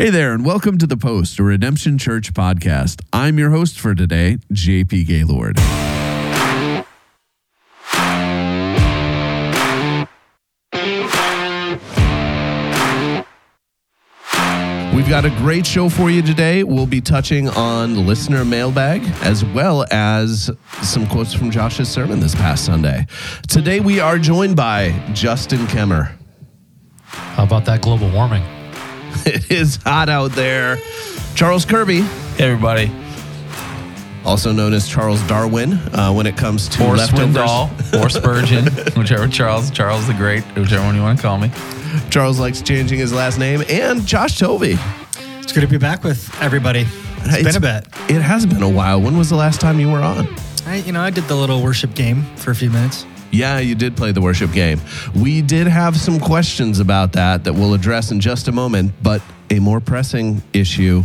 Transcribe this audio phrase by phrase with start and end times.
[0.00, 3.02] Hey there, and welcome to The Post, a Redemption Church podcast.
[3.12, 5.58] I'm your host for today, JP Gaylord.
[14.96, 16.64] We've got a great show for you today.
[16.64, 22.34] We'll be touching on listener mailbag as well as some quotes from Josh's sermon this
[22.34, 23.06] past Sunday.
[23.48, 26.10] Today we are joined by Justin Kemmer.
[27.04, 28.42] How about that global warming?
[29.26, 30.78] It is hot out there.
[31.34, 32.90] Charles Kirby, Hey, everybody.
[34.24, 37.34] also known as Charles Darwin, uh, when it comes to Or leftovers.
[37.36, 41.50] Swindoll, or Spurgeon, whichever Charles, Charles the Great, whichever one you want to call me.
[42.10, 44.76] Charles likes changing his last name, and Josh Tovey.
[45.40, 46.86] It's good to be back with everybody.
[47.22, 47.86] It's been a bit.
[48.08, 49.00] It has been a while.
[49.00, 50.26] When was the last time you were on?
[50.66, 53.04] I, you know, I did the little worship game for a few minutes.
[53.30, 54.80] Yeah, you did play the worship game.
[55.14, 59.22] We did have some questions about that that we'll address in just a moment, but
[59.50, 61.04] a more pressing issue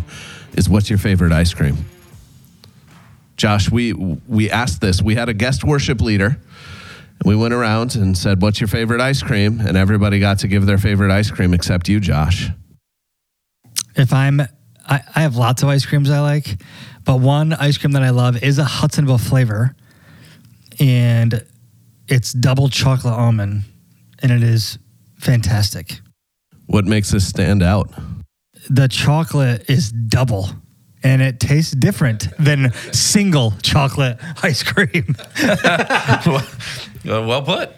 [0.54, 1.78] is what's your favorite ice cream?
[3.38, 5.02] Josh, we we asked this.
[5.02, 6.38] We had a guest worship leader.
[7.24, 10.66] We went around and said, "What's your favorite ice cream?" And everybody got to give
[10.66, 12.50] their favorite ice cream except you, Josh.
[13.96, 16.62] If I'm, I, I have lots of ice creams I like,
[17.04, 19.76] but one ice cream that I love is a Hudsonville flavor,
[20.80, 21.46] and
[22.08, 23.64] it's double chocolate almond,
[24.20, 24.78] and it is
[25.20, 26.00] fantastic.
[26.68, 27.90] What makes this stand out?
[28.70, 30.50] The chocolate is double.
[31.04, 35.16] And it tastes different than single chocolate ice cream.
[37.06, 37.70] Well put.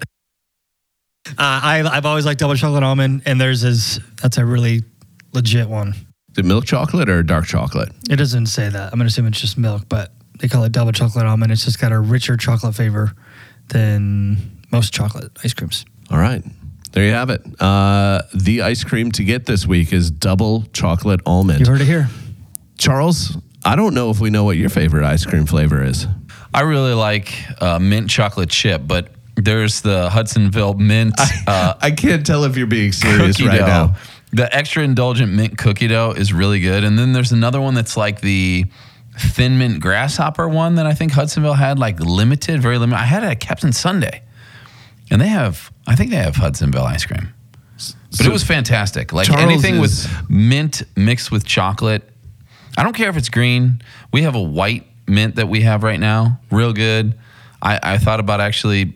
[1.32, 4.84] Uh, I, I've always liked double chocolate almond, and theirs is that's a really
[5.34, 5.94] legit one.
[6.36, 7.90] The milk chocolate or dark chocolate?
[8.10, 8.94] It doesn't say that.
[8.94, 11.52] I'm gonna assume it's just milk, but they call it double chocolate almond.
[11.52, 13.14] It's just got a richer chocolate flavor
[13.70, 15.86] than most chocolate ice creams.
[16.10, 16.44] All right.
[16.92, 17.42] There you have it.
[17.62, 21.60] Uh, the ice cream to get this week is double chocolate almond.
[21.60, 22.10] You heard it here.
[22.78, 26.08] Charles, I don't know if we know what your favorite ice cream flavor is.
[26.54, 31.14] I really like uh, mint chocolate chip, but there's the Hudsonville mint
[31.46, 33.68] uh, I can't tell if you're being serious right dough.
[33.68, 33.96] now.
[34.32, 36.84] The extra indulgent mint cookie dough is really good.
[36.84, 38.66] And then there's another one that's like the
[39.20, 43.00] thin mint grasshopper one that I think Hudsonville had, like limited, very limited.
[43.00, 44.22] I had it at Captain Sundae.
[45.10, 47.30] And they have, I think they have Hudsonville ice cream.
[47.76, 49.14] But So it was fantastic.
[49.14, 52.10] Like Charles anything is- with mint mixed with chocolate.
[52.78, 53.82] I don't care if it's green.
[54.14, 57.18] We have a white mint that we have right now, real good.
[57.62, 58.94] I, I thought about actually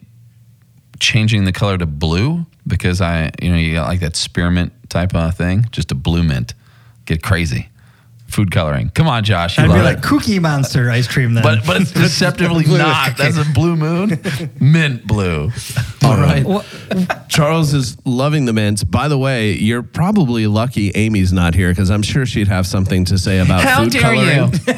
[0.99, 5.15] changing the color to blue because I, you know, you got like that spearmint type
[5.15, 6.53] of thing, just a blue mint.
[7.05, 7.69] Get crazy.
[8.31, 8.89] Food coloring.
[8.95, 9.57] Come on, Josh.
[9.57, 10.03] You I'd be like it.
[10.03, 11.43] Cookie Monster ice cream then.
[11.43, 13.17] But but it's deceptively Blue not.
[13.17, 13.29] cookie.
[13.31, 14.19] That's a blue moon.
[14.61, 15.51] Mint blue.
[16.03, 16.45] All right.
[16.45, 16.63] Wha-
[17.27, 18.89] Charles is loving the mint.
[18.89, 23.03] By the way, you're probably lucky Amy's not here because I'm sure she'd have something
[23.05, 24.53] to say about How food dare coloring.
[24.67, 24.73] you?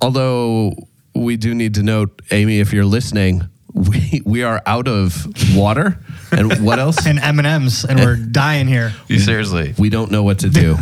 [0.00, 0.72] Although
[1.14, 3.42] we do need to note, Amy, if you're listening,
[3.74, 5.98] we we are out of water.
[6.30, 7.06] And what else?
[7.06, 8.92] and M and M's, and we're dying here.
[9.08, 9.74] Seriously.
[9.78, 10.76] we don't know what to do.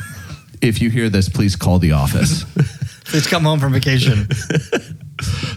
[0.60, 2.44] If you hear this, please call the office.
[3.04, 4.28] Please come home from vacation.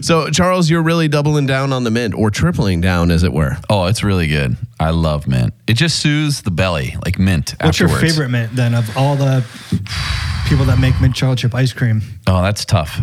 [0.00, 3.56] So, Charles, you're really doubling down on the mint or tripling down, as it were.
[3.70, 4.58] Oh, it's really good.
[4.78, 5.54] I love mint.
[5.66, 7.54] It just soothes the belly, like mint.
[7.62, 9.42] What's your favorite mint then of all the
[10.48, 12.02] people that make mint chocolate chip ice cream?
[12.26, 13.00] Oh, that's tough.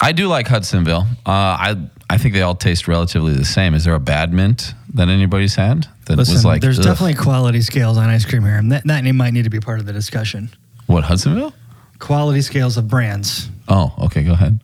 [0.00, 1.06] I do like Hudsonville.
[1.26, 1.76] Uh, I
[2.08, 3.74] I think they all taste relatively the same.
[3.74, 6.62] Is there a bad mint that anybody's had that Listen, was like?
[6.62, 6.86] there's ugh?
[6.86, 9.78] definitely quality scales on ice cream here, and that, that might need to be part
[9.78, 10.50] of the discussion.
[10.90, 11.52] What Hudsonville?
[11.98, 13.48] Quality scales of brands.
[13.68, 14.24] Oh, okay.
[14.24, 14.60] Go ahead.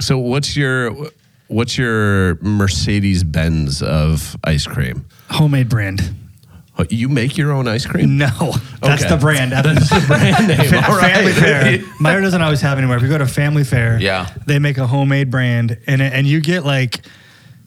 [0.00, 0.94] So, what's your
[1.48, 5.06] what's your Mercedes Benz of ice cream?
[5.30, 6.14] Homemade brand.
[6.78, 8.18] Oh, You make your own ice cream?
[8.18, 8.26] No,
[8.82, 9.08] that's Okay.
[9.14, 9.52] the brand.
[9.64, 10.58] That's the brand name.
[10.70, 11.14] Fa- All right.
[11.14, 11.78] Family Fare.
[12.00, 12.96] Meijer doesn't always have anymore.
[12.96, 14.28] If you go to Family Fare, Yeah.
[14.46, 17.06] they make a homemade brand, and it- and you get like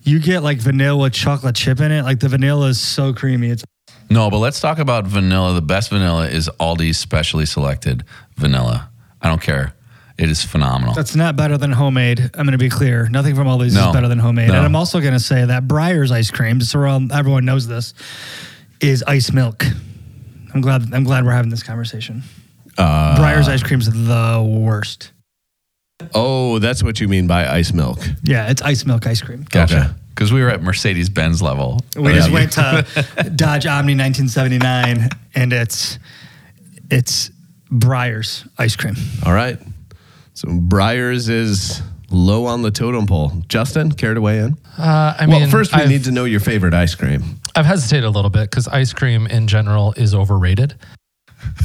[0.03, 2.03] you get like vanilla chocolate chip in it.
[2.03, 3.50] Like the vanilla is so creamy.
[3.50, 3.63] It's
[4.09, 5.53] No, but let's talk about vanilla.
[5.53, 8.03] The best vanilla is Aldi's specially selected
[8.38, 8.89] vanilla.
[9.21, 9.74] I don't care.
[10.18, 10.95] It is phenomenal.
[10.95, 12.19] that's not better than homemade.
[12.19, 13.07] I'm going to be clear.
[13.09, 13.89] Nothing from Aldi's No.
[13.89, 14.48] is better than homemade.
[14.48, 14.56] No.
[14.56, 16.80] And I'm also going to say that Breyers ice cream, so
[17.13, 17.94] everyone knows this,
[18.81, 19.63] is ice milk.
[20.56, 20.92] I'm glad.
[20.94, 22.24] I'm glad we're having this conversation.
[22.77, 25.12] Uh, Breyers ice cream's the worst.
[26.15, 28.00] Oh, that's what you mean by ice milk.
[28.24, 29.45] Yeah, it's ice milk ice cream.
[29.50, 29.95] Gotcha.
[30.17, 31.79] Because we were at Mercedes Benz level.
[31.95, 32.87] We just went to
[33.35, 35.99] Dodge Omni 1979, and it's
[36.89, 37.29] it's
[37.69, 38.95] Breyers ice cream.
[39.23, 39.59] All right.
[40.33, 43.31] So Breyers is low on the totem pole.
[43.47, 44.57] Justin, care to weigh in?
[44.75, 47.21] Uh, I well, first we I've, need to know your favorite ice cream.
[47.55, 50.73] I've hesitated a little bit because ice cream in general is overrated.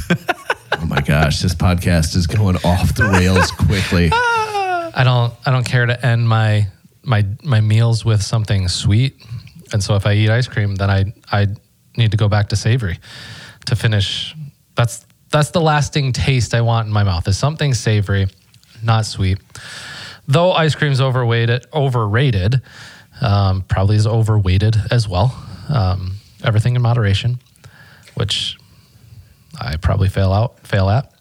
[0.81, 4.09] Oh my gosh, this podcast is going off the rails quickly.
[4.11, 6.67] I don't I don't care to end my
[7.03, 9.15] my my meals with something sweet.
[9.71, 11.47] And so if I eat ice cream, then I I
[11.97, 12.99] need to go back to savory
[13.65, 14.35] to finish.
[14.75, 17.27] That's that's the lasting taste I want in my mouth.
[17.27, 18.27] Is something savory,
[18.83, 19.39] not sweet.
[20.27, 22.61] Though ice cream's overweighted, overrated,
[23.21, 25.35] um, probably is overweighted as well.
[25.69, 26.13] Um,
[26.43, 27.39] everything in moderation,
[28.15, 28.57] which
[29.59, 31.11] I probably fail out fail at.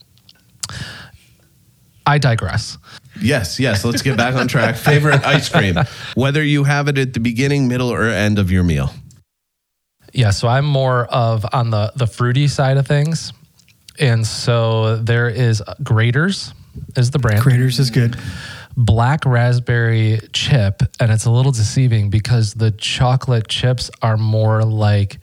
[2.07, 2.79] I digress.
[3.21, 3.85] Yes, yes.
[3.85, 4.77] Let's get back on track.
[4.77, 5.77] Favorite ice cream,
[6.15, 8.91] whether you have it at the beginning, middle, or end of your meal.
[10.13, 13.33] Yeah, so I'm more of on the the fruity side of things,
[13.99, 16.55] and so there is Graeter's
[16.97, 18.17] is the brand Graeter's is good.
[18.77, 25.19] black raspberry chip, and it's a little deceiving because the chocolate chips are more like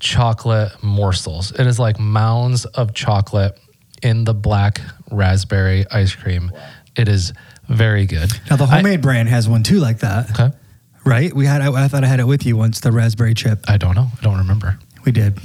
[0.00, 1.52] chocolate morsels.
[1.52, 3.58] It is like mounds of chocolate
[4.02, 6.52] in the black raspberry ice cream.
[6.98, 7.32] It is
[7.68, 8.30] very good.
[8.50, 10.30] Now the I- homemade brand has one too, like that.
[10.38, 10.56] okay.
[11.04, 11.32] Right?
[11.32, 11.62] We had.
[11.62, 12.80] I, I thought I had it with you once.
[12.80, 13.64] The raspberry chip.
[13.68, 14.08] I don't know.
[14.18, 14.78] I don't remember.
[15.06, 15.38] We did.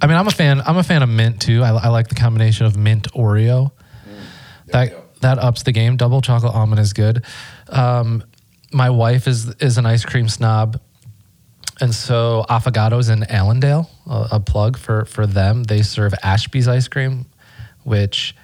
[0.00, 0.60] I mean, I'm a fan.
[0.60, 1.64] I'm a fan of mint too.
[1.64, 3.72] I, I like the combination of mint Oreo.
[4.66, 5.96] That that ups the game.
[5.96, 7.24] Double chocolate almond is good.
[7.68, 8.22] Um,
[8.72, 10.78] my wife is is an ice cream snob,
[11.80, 15.64] and so Affogatos in Allendale, a, a plug for for them.
[15.64, 17.26] They serve Ashby's ice cream,
[17.82, 18.36] which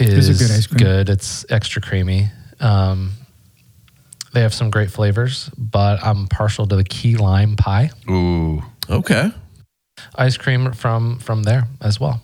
[0.00, 0.78] is It's a good ice cream.
[0.78, 1.08] good.
[1.08, 2.30] It's extra creamy.
[2.60, 3.12] Um,
[4.32, 8.62] they have some great flavors, but I'm partial to the key lime pie Ooh.
[8.90, 9.30] Okay.
[10.16, 12.20] ice cream from from there as well.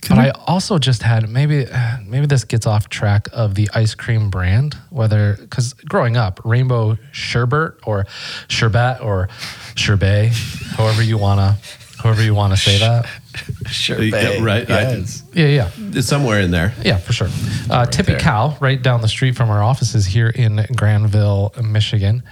[0.00, 1.66] Can but we- I also just had maybe
[2.06, 6.98] maybe this gets off track of the ice cream brand, whether because growing up, Rainbow
[7.12, 8.06] Sherbet or
[8.48, 9.28] Sherbet or
[9.76, 10.32] Sherbet,
[10.76, 11.56] however you wanna
[12.02, 13.06] however you wanna say that.
[13.70, 14.02] Sure.
[14.02, 14.68] Yeah, right.
[14.70, 15.04] I-
[15.34, 15.70] Yeah, yeah.
[15.76, 16.72] It's somewhere in there.
[16.84, 17.28] Yeah, for sure.
[17.70, 18.20] Uh, Tippy there.
[18.20, 22.22] Cow, right down the street from our offices here in Grandville, Michigan,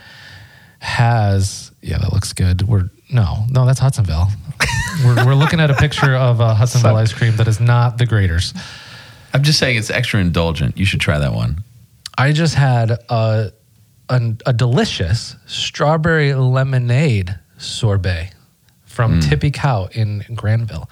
[0.78, 2.62] has yeah, that looks good.
[2.62, 4.28] We're no, no, that's Hudsonville.
[5.04, 8.06] we're, we're looking at a picture of uh, Hudsonville ice cream that is not the
[8.06, 8.52] Graeter's.
[9.32, 10.76] I'm just saying it's extra indulgent.
[10.76, 11.62] You should try that one.
[12.18, 13.52] I just had a,
[14.08, 18.30] a, a delicious strawberry lemonade sorbet
[18.96, 19.20] from hmm.
[19.20, 20.88] Tippy Cow in Grandville.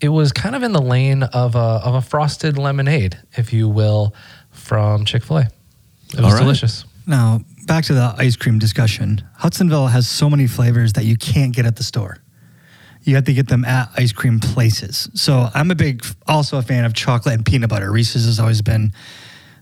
[0.00, 3.68] It was kind of in the lane of a, of a frosted lemonade, if you
[3.68, 4.14] will,
[4.50, 5.40] from Chick fil A.
[5.42, 5.50] It
[6.16, 6.40] was All right.
[6.40, 6.86] delicious.
[7.06, 9.22] Now back to the ice cream discussion.
[9.36, 12.16] Hudsonville has so many flavors that you can't get at the store.
[13.02, 15.10] You have to get them at ice cream places.
[15.12, 17.92] So I'm a big, also a fan of chocolate and peanut butter.
[17.92, 18.94] Reese's has always been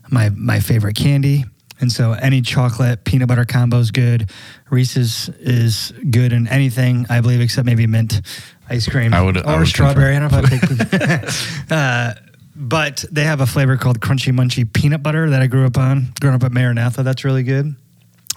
[0.09, 1.43] my my favorite candy,
[1.83, 4.31] and so any chocolate peanut butter combo is good.
[4.71, 8.21] Reese's is good in anything, I believe, except maybe mint
[8.69, 10.15] ice cream I would- or I would strawberry.
[10.15, 11.71] I don't know if I pick.
[11.71, 12.13] uh,
[12.55, 16.13] but they have a flavor called Crunchy Munchy Peanut Butter that I grew up on.
[16.19, 17.75] Growing up at Maranatha, that's really good.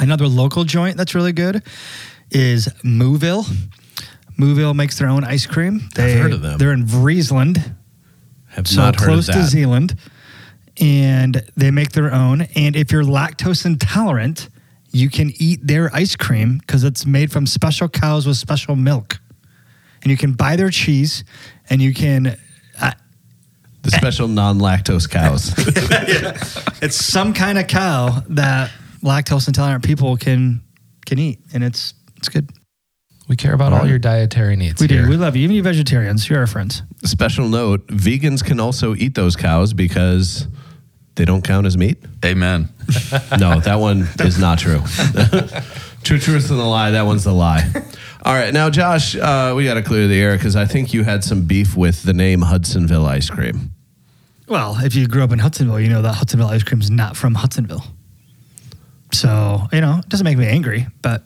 [0.01, 1.63] Another local joint that's really good
[2.31, 3.45] is Mooville.
[4.39, 5.89] Mooville makes their own ice cream.
[5.95, 6.59] they've heard of them.
[6.59, 7.75] They're in Friesland,
[8.49, 9.43] Have so not heard close of to.
[9.45, 9.97] Zeeland,
[10.81, 12.43] and they make their own.
[12.55, 14.49] And if you're lactose intolerant,
[14.93, 19.21] you can eat their ice cream because it's made from special cows with special milk,
[20.03, 21.25] and you can buy their cheese,
[21.69, 22.37] and you can.
[22.81, 22.93] Uh,
[23.83, 25.53] the special non-lactose cows.
[26.83, 28.71] it's some kind of cow that
[29.03, 30.63] lactose intolerant people can
[31.05, 32.51] can eat, and it's it's good.
[33.29, 34.81] We care about all your dietary needs.
[34.81, 35.03] We here.
[35.03, 35.09] do.
[35.09, 35.43] We love you.
[35.43, 36.83] Even you vegetarians, you're our friends.
[37.05, 40.47] Special note: vegans can also eat those cows because
[41.17, 41.99] they don't count as meat.
[42.25, 42.69] Amen.
[43.39, 44.79] No, that one is not true.
[46.05, 46.93] true truth and the lie.
[46.93, 47.69] That one's the lie.
[48.23, 51.03] All right, now Josh, uh, we got to clear the air because I think you
[51.03, 53.73] had some beef with the name Hudsonville ice cream.
[54.49, 57.17] Well, if you grew up in Hudsonville, you know that Hudsonville ice cream is not
[57.17, 57.85] from Hudsonville.
[59.13, 61.25] So you know, it doesn't make me angry, but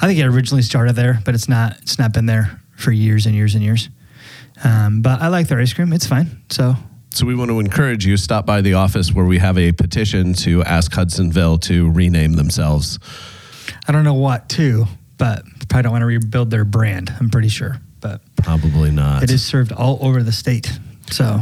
[0.00, 1.78] I think it originally started there, but it's not.
[1.78, 3.88] It's not been there for years and years and years.
[4.64, 6.42] Um, but I like their ice cream; it's fine.
[6.50, 6.76] So
[7.12, 10.32] So we want to encourage you stop by the office where we have a petition
[10.34, 12.98] to ask Hudsonville to rename themselves.
[13.88, 14.86] I don't know what to,
[15.18, 17.12] but probably don't want to rebuild their brand.
[17.18, 19.22] I'm pretty sure, but Probably not.
[19.24, 20.70] it is served all over the state.
[21.10, 21.40] So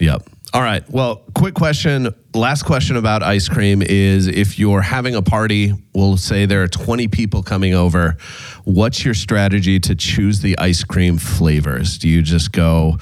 [0.00, 0.28] Yep.
[0.52, 0.88] All right.
[0.90, 2.14] Well, quick question.
[2.32, 6.68] Last question about ice cream is if you're having a party, we'll say there are
[6.68, 8.16] 20 people coming over,
[8.64, 11.98] what's your strategy to choose the ice cream flavors?
[11.98, 12.98] Do you just go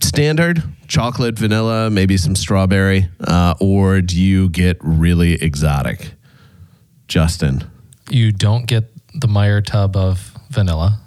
[0.00, 6.12] standard, chocolate, vanilla, maybe some strawberry, uh, or do you get really exotic?
[7.08, 7.64] Justin.
[8.10, 11.00] You don't get the Meijer tub of vanilla.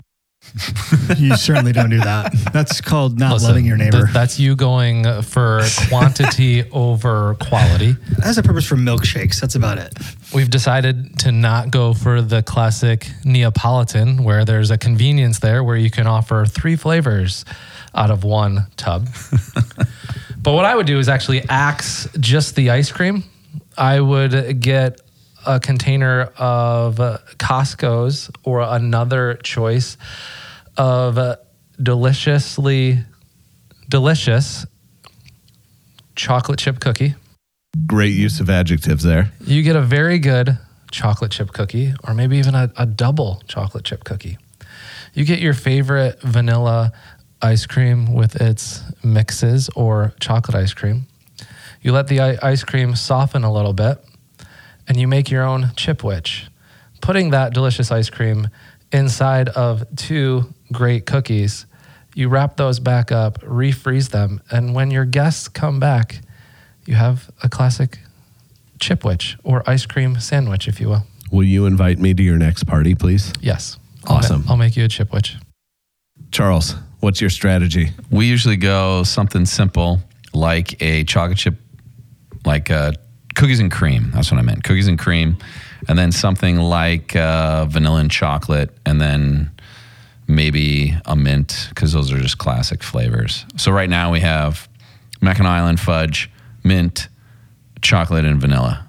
[1.18, 2.34] You certainly don't do that.
[2.54, 4.04] That's called not Listen, loving your neighbor.
[4.04, 7.92] th- that's you going for quantity over quality.
[7.92, 9.40] That has a purpose for milkshakes.
[9.40, 9.94] That's about it.
[10.34, 15.78] We've decided to not go for the classic Neapolitan, where there's a convenience there where
[15.78, 17.46] you can offer three flavors
[17.94, 19.08] out of one tub.
[20.38, 23.24] but what I would do is actually axe just the ice cream.
[23.78, 25.02] I would get
[25.46, 26.96] a container of
[27.38, 29.98] Costco's or another choice
[30.78, 31.38] of
[31.82, 33.00] deliciously
[33.90, 34.66] delicious
[36.16, 37.16] chocolate chip cookie.
[37.86, 39.32] Great use of adjectives there.
[39.42, 40.58] You get a very good
[40.92, 44.38] chocolate chip cookie, or maybe even a, a double chocolate chip cookie.
[45.14, 46.94] You get your favorite vanilla
[47.42, 51.08] ice cream with its mixes or chocolate ice cream.
[51.82, 54.04] You let the ice cream soften a little bit,
[54.88, 56.48] and you make your own chipwich,
[57.02, 58.48] putting that delicious ice cream
[58.92, 61.66] inside of two great cookies.
[62.14, 66.22] You wrap those back up, refreeze them, and when your guests come back,
[66.86, 68.00] you have a classic
[68.80, 71.04] chipwich or ice cream sandwich, if you will.
[71.32, 73.34] Will you invite me to your next party, please?
[73.42, 73.78] Yes.
[74.06, 74.46] I'll ma- Awesome.
[74.48, 75.36] I'll make you a chipwich.
[76.32, 77.92] Charles, what's your strategy?
[78.10, 80.00] We usually go something simple
[80.34, 81.56] like a chocolate chip,
[82.46, 82.92] like uh,
[83.36, 84.12] cookies and cream.
[84.14, 84.64] That's what I meant.
[84.64, 85.38] Cookies and cream.
[85.88, 88.76] And then something like uh, vanilla and chocolate.
[88.86, 89.52] And then
[90.28, 93.46] maybe a mint, because those are just classic flavors.
[93.58, 94.68] So right now we have
[95.22, 96.30] Mackinac Island fudge,
[96.64, 97.08] mint,
[97.82, 98.88] chocolate, and vanilla.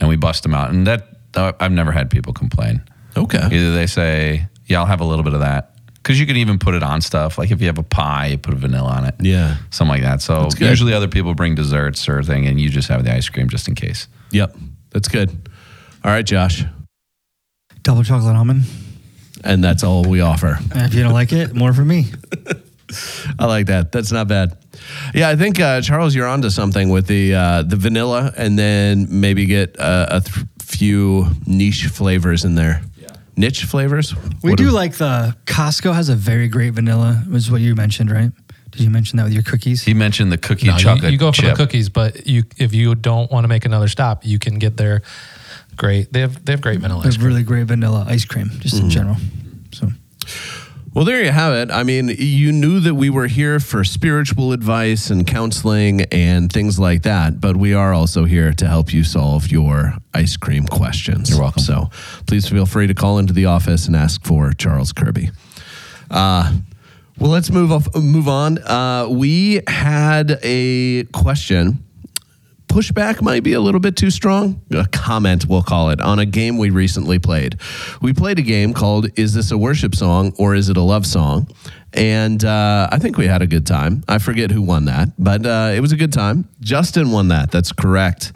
[0.00, 0.70] And we bust them out.
[0.70, 2.82] And that, uh, I've never had people complain.
[3.16, 3.38] Okay.
[3.50, 6.58] Either they say, "Yeah, I'll have a little bit of that," because you can even
[6.58, 7.38] put it on stuff.
[7.38, 9.56] Like if you have a pie, you put a vanilla on it, Yeah.
[9.70, 10.20] something like that.
[10.20, 13.48] So usually other people bring desserts or thing, and you just have the ice cream
[13.48, 14.06] just in case.
[14.32, 14.54] Yep.
[14.90, 15.30] That's good.
[16.04, 16.64] All right, Josh.
[17.82, 18.64] Double chocolate almond.
[19.46, 20.58] And that's all we offer.
[20.74, 22.06] If you don't like it, more for me.
[23.38, 23.92] I like that.
[23.92, 24.56] That's not bad.
[25.14, 29.06] Yeah, I think uh, Charles, you're onto something with the uh, the vanilla, and then
[29.10, 32.82] maybe get uh, a th- few niche flavors in there.
[33.00, 33.08] Yeah.
[33.36, 34.14] Niche flavors.
[34.42, 38.10] We What do like the Costco has a very great vanilla, was what you mentioned,
[38.10, 38.30] right?
[38.70, 39.82] Did you mention that with your cookies?
[39.82, 41.56] He mentioned the cookie No, you, chocolate you go for chip.
[41.56, 44.76] the cookies, but you if you don't want to make another stop, you can get
[44.76, 45.02] their
[45.76, 46.12] great.
[46.12, 47.32] They have they have great vanilla They ice have cream.
[47.34, 49.16] really great vanilla ice cream, just in general.
[49.72, 49.88] So
[50.94, 51.70] Well, there you have it.
[51.70, 56.78] I mean, you knew that we were here for spiritual advice and counseling and things
[56.78, 61.28] like that, but we are also here to help you solve your ice cream questions.
[61.28, 61.62] You're welcome.
[61.62, 61.90] So
[62.26, 65.30] please feel free to call into the office and ask for Charles Kirby.
[66.10, 66.54] Uh,
[67.18, 68.58] well, let's move off, move on.
[68.58, 71.82] Uh, we had a question
[72.76, 74.60] pushback might be a little bit too strong.
[74.70, 77.58] A comment, we'll call it, on a game we recently played.
[78.02, 81.06] We played a game called Is This a Worship Song or Is It a Love
[81.06, 81.48] Song?
[81.94, 84.04] And uh, I think we had a good time.
[84.06, 86.50] I forget who won that, but uh, it was a good time.
[86.60, 87.50] Justin won that.
[87.50, 88.32] That's correct.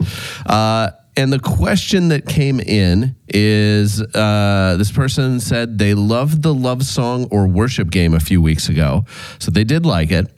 [0.47, 6.53] Uh, and the question that came in is uh, this person said they loved the
[6.53, 9.05] love song or worship game a few weeks ago.
[9.37, 10.33] So they did like it.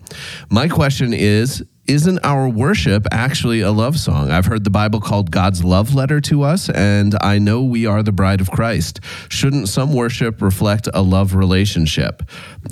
[0.50, 4.32] My question is isn't our worship actually a love song?
[4.32, 8.02] I've heard the Bible called God's love letter to us, and I know we are
[8.02, 9.02] the bride of Christ.
[9.30, 12.24] Shouldn't some worship reflect a love relationship?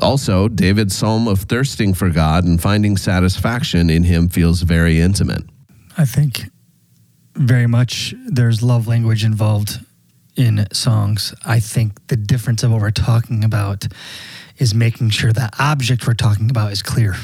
[0.02, 5.44] Also, David's psalm of thirsting for God and finding satisfaction in Him feels very intimate.
[5.98, 6.50] I think
[7.36, 9.80] very much there's love language involved
[10.38, 11.34] in songs.
[11.46, 13.88] I think the difference of what we're talking about
[14.58, 17.16] is making sure the object we're talking about is clear.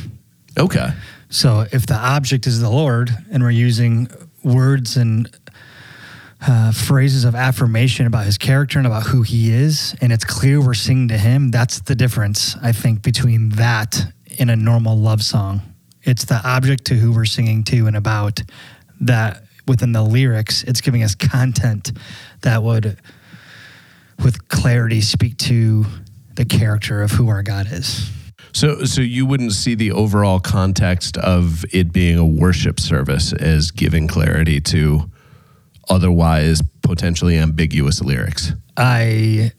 [0.58, 0.90] Okay.
[1.30, 4.08] So if the object is the Lord and we're using
[4.44, 5.30] words and
[6.46, 10.62] uh, phrases of affirmation about his character and about who he is, and it's clear
[10.62, 14.00] we're singing to him, that's the difference, I think, between that
[14.40, 15.62] and a normal love song.
[16.04, 18.42] It's the object to who we're singing to and about
[19.02, 21.92] that within the lyrics, it's giving us content
[22.42, 22.98] that would,
[24.24, 25.86] with clarity, speak to
[26.36, 28.10] the character of who our God is.
[28.58, 33.70] So, so you wouldn't see the overall context of it being a worship service as
[33.70, 35.12] giving clarity to
[35.90, 38.54] otherwise potentially ambiguous lyrics.
[38.76, 39.52] I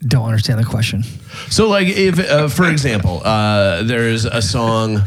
[0.00, 1.04] don't understand the question.
[1.48, 5.02] So, like, if, uh, for example, uh, there's a song,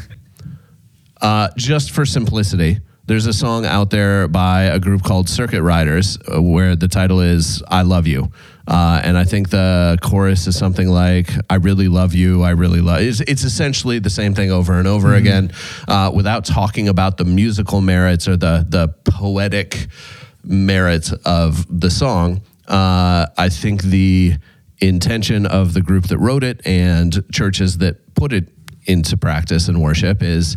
[1.21, 2.79] uh, just for simplicity,
[3.11, 7.19] there's a song out there by a group called Circuit Riders uh, where the title
[7.19, 8.31] is I Love You.
[8.65, 12.79] Uh, and I think the chorus is something like "I really love you, I really
[12.79, 15.51] love." It's, it's essentially the same thing over and over again,
[15.89, 19.87] uh, without talking about the musical merits or the the poetic
[20.45, 22.43] merits of the song.
[22.65, 24.35] Uh, I think the
[24.79, 28.47] intention of the group that wrote it and churches that put it
[28.85, 30.55] into practice and worship is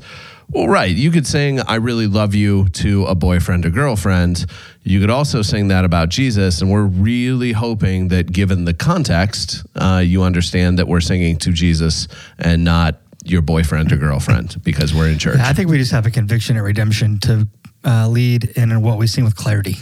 [0.51, 0.95] well, right.
[0.95, 4.47] You could sing "I really love you" to a boyfriend or girlfriend.
[4.83, 9.65] You could also sing that about Jesus, and we're really hoping that, given the context,
[9.77, 12.07] uh, you understand that we're singing to Jesus
[12.39, 15.39] and not your boyfriend or girlfriend because we're in church.
[15.39, 17.49] I think we just have a conviction and redemption to
[17.85, 19.77] uh, lead in what we sing with clarity.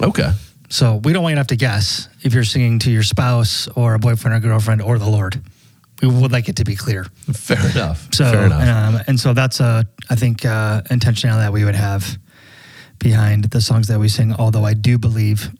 [0.00, 0.30] Okay.
[0.68, 3.68] So we don't want you to have to guess if you're singing to your spouse
[3.76, 5.40] or a boyfriend or girlfriend or the Lord.
[6.06, 7.04] We would like it to be clear.
[7.32, 8.08] Fair enough.
[8.12, 8.94] So, Fair enough.
[8.96, 12.18] Um, and so that's a, I think, uh, intentionality that we would have
[12.98, 14.32] behind the songs that we sing.
[14.34, 15.50] Although I do believe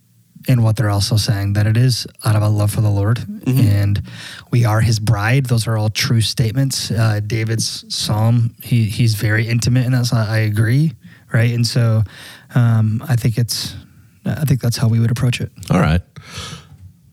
[0.46, 3.16] in what they're also saying that it is out of a love for the Lord,
[3.18, 3.60] Mm-hmm.
[3.60, 4.02] and
[4.50, 5.46] we are His bride.
[5.46, 6.90] Those are all true statements.
[6.90, 10.06] Uh, David's psalm, he he's very intimate in that.
[10.06, 10.92] So I agree,
[11.32, 11.52] right?
[11.54, 12.02] And so
[12.54, 13.74] um, I think it's,
[14.26, 15.50] I think that's how we would approach it.
[15.70, 16.00] All right.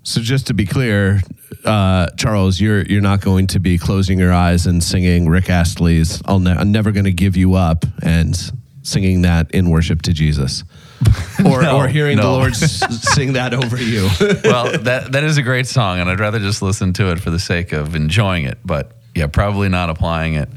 [0.03, 1.21] So just to be clear,
[1.63, 6.21] uh, Charles, you're you're not going to be closing your eyes and singing Rick Astley's
[6.25, 8.35] "I'll ne- I'm never going to give you up" and
[8.81, 10.63] singing that in worship to Jesus,
[11.45, 12.23] or No, or hearing the.
[12.23, 14.09] Lord sing that over you.
[14.43, 17.29] well, that that is a great song, and I'd rather just listen to it for
[17.29, 18.57] the sake of enjoying it.
[18.65, 20.49] But yeah, probably not applying it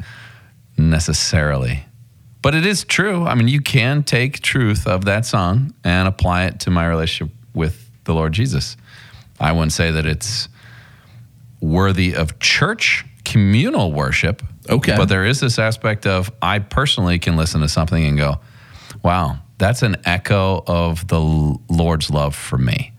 [0.78, 1.84] necessarily.
[2.40, 3.26] But it is true.
[3.26, 7.34] I mean, you can take truth of that song and apply it to my relationship
[7.54, 8.76] with the Lord Jesus.
[9.44, 10.48] I wouldn't say that it's
[11.60, 14.42] worthy of church communal worship.
[14.70, 14.96] Okay.
[14.96, 18.40] But there is this aspect of I personally can listen to something and go,
[19.02, 22.92] wow, that's an echo of the Lord's love for me.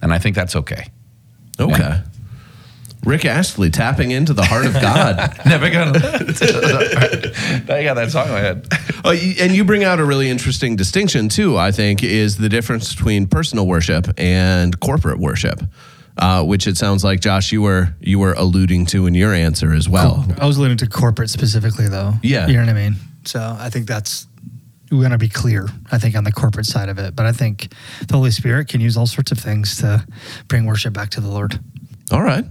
[0.00, 0.86] And I think that's okay.
[1.58, 2.00] Okay.
[3.04, 5.38] Rick Astley tapping into the heart of God.
[5.46, 5.92] Never gonna.
[7.68, 8.68] now you got that song in my head.
[9.04, 11.56] Oh, and you bring out a really interesting distinction too.
[11.56, 15.62] I think is the difference between personal worship and corporate worship,
[16.18, 19.72] uh, which it sounds like Josh you were you were alluding to in your answer
[19.72, 20.26] as well.
[20.38, 22.12] I was alluding to corporate specifically, though.
[22.22, 22.46] Yeah.
[22.48, 22.96] You know what I mean?
[23.24, 24.26] So I think that's,
[24.90, 27.14] we want to be clear, I think, on the corporate side of it.
[27.14, 27.72] But I think
[28.06, 30.04] the Holy Spirit can use all sorts of things to
[30.48, 31.60] bring worship back to the Lord.
[32.10, 32.44] All right.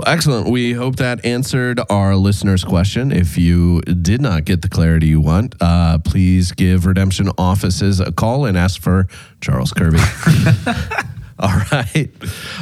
[0.00, 0.48] Well, excellent.
[0.48, 3.12] We hope that answered our listener's question.
[3.12, 8.10] If you did not get the clarity you want, uh, please give Redemption offices a
[8.10, 9.08] call and ask for
[9.42, 9.98] Charles Kirby.
[11.38, 12.08] All right.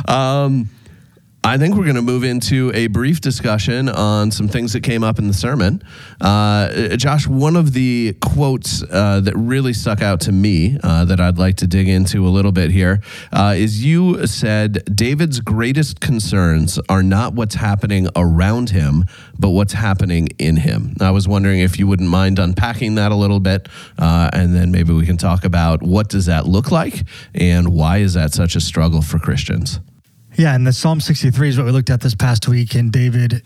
[0.08, 0.68] Um,
[1.48, 5.02] I think we're going to move into a brief discussion on some things that came
[5.02, 5.82] up in the sermon.
[6.20, 11.20] Uh, Josh, one of the quotes uh, that really stuck out to me uh, that
[11.20, 13.00] I'd like to dig into a little bit here
[13.32, 19.06] uh, is you said David's greatest concerns are not what's happening around him,
[19.38, 20.96] but what's happening in him.
[21.00, 24.70] I was wondering if you wouldn't mind unpacking that a little bit, uh, and then
[24.70, 28.54] maybe we can talk about what does that look like and why is that such
[28.54, 29.80] a struggle for Christians.
[30.38, 32.76] Yeah, and the Psalm 63 is what we looked at this past week.
[32.76, 33.42] And David,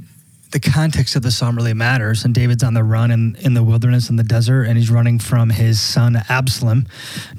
[0.51, 2.27] the context of the psalm really matters.
[2.27, 5.19] And David's on the run in, in the wilderness in the desert, and he's running
[5.19, 6.87] from his son Absalom.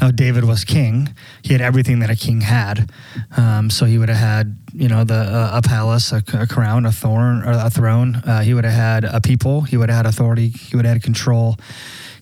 [0.01, 1.13] Now, David was king.
[1.43, 2.89] He had everything that a king had.
[3.37, 6.87] Um, so he would have had, you know, the uh, a palace, a, a crown,
[6.87, 8.15] a thorn, or a throne.
[8.15, 9.61] Uh, he would have had a people.
[9.61, 10.47] He would have had authority.
[10.47, 11.57] He would have had control.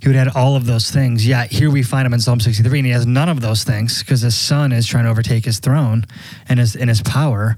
[0.02, 1.28] He would have had all of those things.
[1.28, 4.00] Yet here we find him in Psalm 63, and he has none of those things
[4.00, 6.06] because his son is trying to overtake his throne
[6.50, 7.58] and his and his power.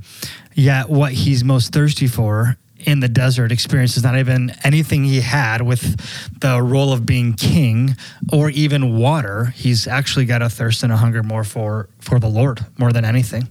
[0.53, 5.21] Yet what he's most thirsty for in the desert experience is not even anything he
[5.21, 7.95] had with the role of being king
[8.31, 9.45] or even water.
[9.55, 13.05] He's actually got a thirst and a hunger more for for the Lord more than
[13.05, 13.47] anything.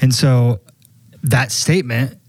[0.00, 0.60] And so
[1.22, 2.19] that statement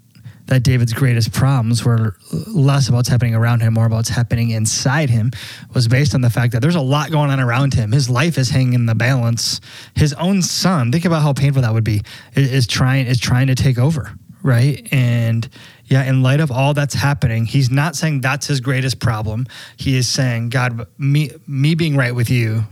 [0.51, 4.49] that David's greatest problems were less about what's happening around him, more about what's happening
[4.49, 5.31] inside him,
[5.73, 7.93] was based on the fact that there's a lot going on around him.
[7.93, 9.61] His life is hanging in the balance.
[9.95, 12.01] His own son, think about how painful that would be,
[12.35, 14.11] is, trying is trying to take over,
[14.43, 14.85] right?
[14.91, 15.47] And
[15.85, 19.47] yeah, in light of all that's happening, he's not saying that's his greatest problem.
[19.77, 22.65] He is saying, God, me me being right with you,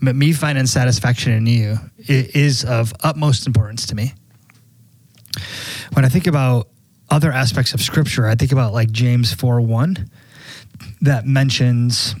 [0.00, 4.12] me finding satisfaction in you is of utmost importance to me
[5.92, 6.68] when I think about
[7.10, 10.10] other aspects of scripture, I think about like James 4 1
[11.02, 12.14] that mentions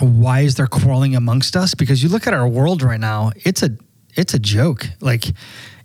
[0.00, 1.74] why is there quarreling amongst us?
[1.74, 3.70] Because you look at our world right now, it's a
[4.14, 4.86] it's a joke.
[5.00, 5.24] Like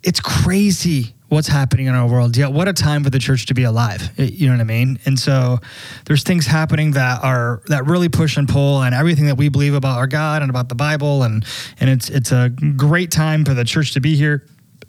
[0.04, 2.38] it's crazy what's happening in our world.
[2.38, 4.12] Yet what a time for the church to be alive.
[4.20, 5.00] You know what I mean?
[5.06, 5.58] And so
[6.06, 9.74] there's things happening that are that really push and pull and everything that we believe
[9.74, 11.46] about our God and about the Bible and
[11.80, 14.46] and it's it's a great time for the church to be here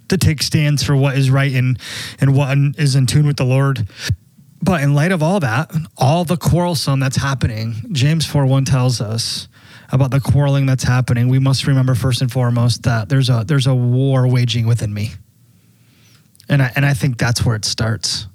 [0.08, 1.78] to take stands for what is right and
[2.20, 3.88] and what is in tune with the Lord.
[4.62, 9.00] But in light of all that, all the quarrelsome that's happening, James 4 1 tells
[9.00, 9.48] us
[9.92, 11.28] about the quarreling that's happening.
[11.28, 15.12] We must remember first and foremost that there's a there's a war waging within me.
[16.48, 18.26] and I, and I think that's where it starts,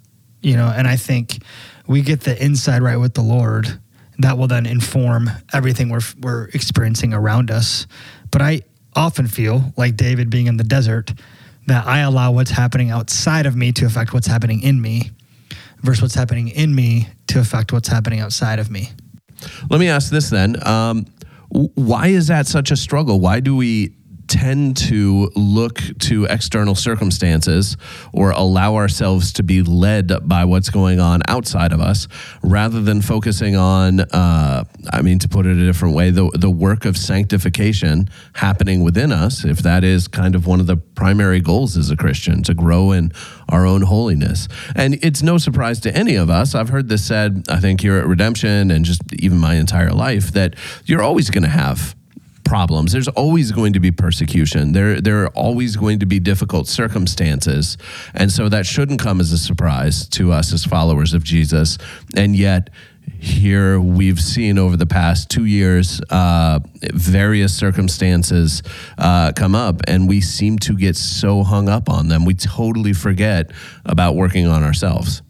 [0.41, 0.71] you know.
[0.75, 1.39] And I think
[1.87, 3.79] we get the inside right with the Lord,
[4.19, 7.87] that will then inform everything we're we're experiencing around us.
[8.31, 8.61] But I
[8.95, 11.13] often feel like David being in the desert
[11.69, 15.11] that I allow what's happening outside of me to affect what's happening in me,
[15.81, 18.89] versus what's happening in me to affect what's happening outside of me.
[19.69, 20.55] Let me ask this then.
[20.67, 21.05] Um,
[21.49, 23.19] why is that such a struggle?
[23.19, 23.95] Why do we
[24.39, 27.75] tend to look to external circumstances
[28.13, 32.07] or allow ourselves to be led by what's going on outside of us
[32.41, 36.49] rather than focusing on, uh, I mean, to put it a different way, the, the
[36.49, 41.41] work of sanctification happening within us, if that is kind of one of the primary
[41.41, 43.11] goals as a Christian, to grow in
[43.49, 44.47] our own holiness.
[44.73, 46.55] And it's no surprise to any of us.
[46.55, 50.31] I've heard this said, I think, here at Redemption and just even my entire life,
[50.31, 51.93] that you're always going to have
[52.49, 52.91] problems.
[52.91, 54.71] There's always going to be persecution.
[54.71, 57.77] There, there are always going to be difficult circumstances.
[58.15, 61.77] And so that shouldn't come as a surprise to us as followers of Jesus.
[62.17, 62.71] And yet,
[63.19, 66.59] here we've seen over the past two years uh,
[66.93, 68.63] various circumstances
[68.97, 72.25] uh, come up, and we seem to get so hung up on them.
[72.25, 73.51] We totally forget
[73.85, 75.21] about working on ourselves.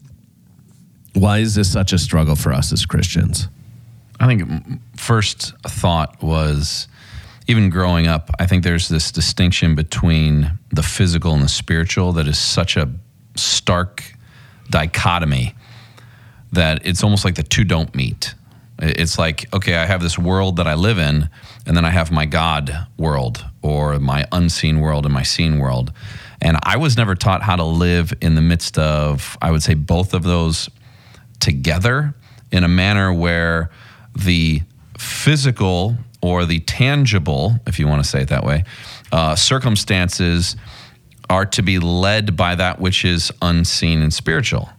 [1.13, 3.49] Why is this such a struggle for us as Christians?
[4.19, 4.43] I think
[4.97, 6.88] first thought was
[7.50, 12.28] even growing up, I think there's this distinction between the physical and the spiritual that
[12.28, 12.88] is such a
[13.36, 14.04] stark
[14.70, 15.56] dichotomy
[16.52, 18.36] that it's almost like the two don't meet.
[18.78, 21.28] It's like, okay, I have this world that I live in,
[21.66, 25.92] and then I have my God world or my unseen world and my seen world.
[26.42, 29.74] And I was never taught how to live in the midst of, I would say,
[29.74, 30.70] both of those
[31.40, 32.14] together
[32.52, 33.72] in a manner where
[34.16, 34.62] the
[35.00, 38.63] physical or the tangible, if you want to say it that way,
[39.12, 40.55] uh, circumstances
[41.29, 44.69] are to be led by that which is unseen and spiritual.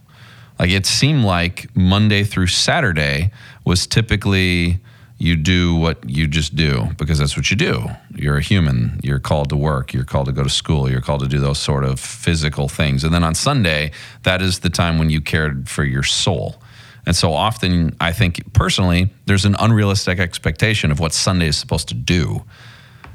[0.59, 3.31] Like it seemed like Monday through Saturday
[3.65, 4.79] was typically
[5.17, 7.85] you do what you just do because that's what you do.
[8.15, 8.99] You're a human.
[9.03, 9.93] You're called to work.
[9.93, 10.89] You're called to go to school.
[10.89, 13.03] You're called to do those sort of physical things.
[13.03, 13.91] And then on Sunday,
[14.23, 16.60] that is the time when you cared for your soul.
[17.05, 21.87] And so often, I think personally, there's an unrealistic expectation of what Sunday is supposed
[21.89, 22.43] to do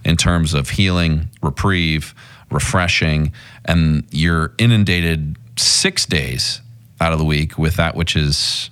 [0.05, 2.15] in terms of healing, reprieve,
[2.51, 3.33] refreshing,
[3.65, 6.61] and you're inundated six days
[7.01, 8.71] out of the week with that which is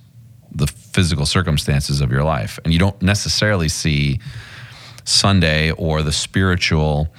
[0.53, 2.59] the physical circumstances of your life.
[2.65, 4.21] And you don't necessarily see
[5.05, 7.13] Sunday or the spiritual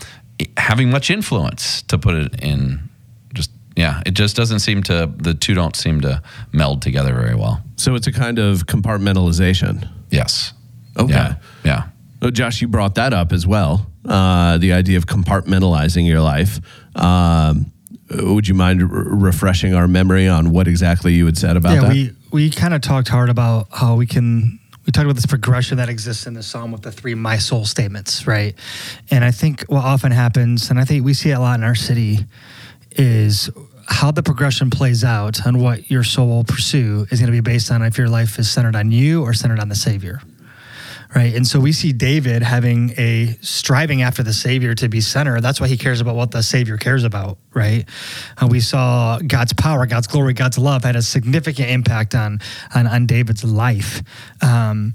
[0.57, 2.89] having much influence, to put it in
[3.75, 7.61] yeah, it just doesn't seem to, the two don't seem to meld together very well.
[7.75, 9.89] So it's a kind of compartmentalization.
[10.11, 10.53] Yes.
[10.97, 11.13] Okay.
[11.13, 11.35] Yeah.
[11.63, 11.87] Yeah.
[12.21, 13.87] Oh, Josh, you brought that up as well.
[14.05, 16.59] Uh, the idea of compartmentalizing your life.
[16.95, 17.71] Um,
[18.09, 21.81] would you mind r- refreshing our memory on what exactly you had said about yeah,
[21.81, 21.89] that?
[21.89, 25.77] we we kind of talked hard about how we can we talked about this progression
[25.77, 28.55] that exists in the psalm with the three my soul statements, right?
[29.09, 31.63] And I think what often happens, and I think we see it a lot in
[31.63, 32.19] our city,
[32.95, 33.49] is
[33.87, 37.41] how the progression plays out and what your soul will pursue is going to be
[37.41, 40.21] based on if your life is centered on you or centered on the Savior.
[41.15, 41.33] Right.
[41.33, 45.39] And so we see David having a striving after the Savior to be center.
[45.39, 47.37] That's why he cares about what the Savior cares about.
[47.53, 47.87] Right.
[48.37, 52.41] And we saw God's power, God's glory, God's love had a significant impact on
[52.73, 54.01] on, on David's life.
[54.41, 54.93] Um,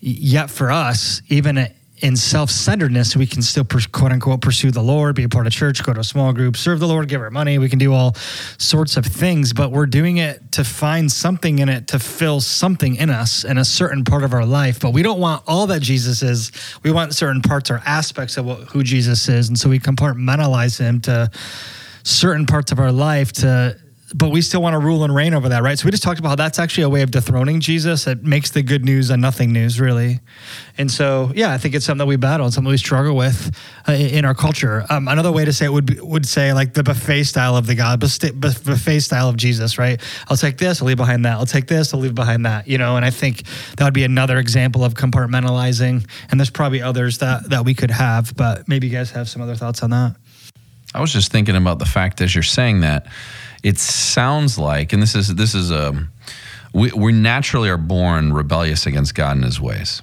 [0.00, 1.68] yet for us, even
[2.02, 5.82] in self-centeredness we can still quote unquote pursue the lord be a part of church
[5.84, 7.58] go to a small group serve the lord give our money.
[7.58, 8.14] We can do all
[8.58, 12.96] sorts of things but we're doing it to find something in it to fill something
[12.96, 14.80] in us in a certain part of our life.
[14.80, 16.52] But we don't want all that jesus is.
[16.82, 19.48] We want certain parts or aspects of what, who jesus is.
[19.48, 21.30] And so we compartmentalize him to
[22.02, 23.78] certain parts of our life to
[24.14, 25.78] but we still want to rule and reign over that, right?
[25.78, 28.06] So we just talked about how that's actually a way of dethroning Jesus.
[28.06, 30.20] It makes the good news a nothing news, really.
[30.78, 33.56] And so, yeah, I think it's something that we battle and something we struggle with
[33.88, 34.84] uh, in our culture.
[34.90, 37.66] Um, another way to say it would be, would say like the buffet style of
[37.66, 40.00] the God, buffet style of Jesus, right?
[40.28, 41.34] I'll take this, I'll leave behind that.
[41.34, 42.66] I'll take this, I'll leave behind that.
[42.66, 43.44] You know, and I think
[43.76, 46.08] that would be another example of compartmentalizing.
[46.30, 49.40] And there's probably others that that we could have, but maybe you guys have some
[49.40, 50.16] other thoughts on that.
[50.92, 53.06] I was just thinking about the fact as you're saying that
[53.62, 56.12] it sounds like, and this is this is a um,
[56.72, 60.02] we, we naturally are born rebellious against God and His ways,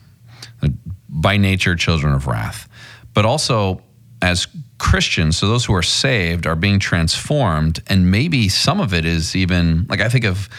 [1.08, 2.68] by nature, children of wrath,
[3.14, 3.82] but also
[4.22, 9.06] as Christians, so those who are saved are being transformed, and maybe some of it
[9.06, 10.50] is even like I think of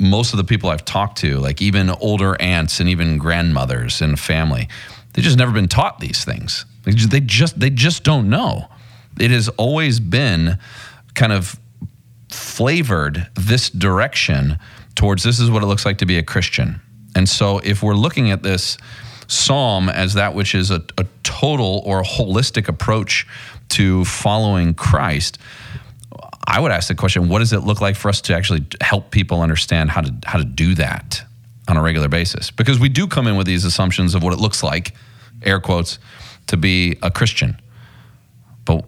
[0.00, 4.14] most of the people I've talked to, like even older aunts and even grandmothers in
[4.14, 4.68] a family,
[5.12, 6.64] they just never been taught these things.
[6.84, 8.68] They just, they just don't know.
[9.20, 10.58] It has always been
[11.14, 11.58] kind of
[12.30, 14.58] flavored this direction
[14.94, 16.80] towards this is what it looks like to be a Christian.
[17.14, 18.76] And so if we're looking at this
[19.26, 23.26] psalm as that which is a, a total or a holistic approach
[23.70, 25.38] to following Christ,
[26.46, 29.10] I would ask the question, what does it look like for us to actually help
[29.10, 31.22] people understand how to how to do that
[31.68, 32.50] on a regular basis?
[32.50, 34.94] Because we do come in with these assumptions of what it looks like,
[35.42, 35.98] air quotes,
[36.46, 37.60] to be a Christian.
[38.64, 38.84] But